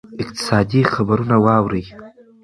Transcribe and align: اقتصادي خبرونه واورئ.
اقتصادي 0.23 0.81
خبرونه 0.93 1.37
واورئ. 1.45 1.85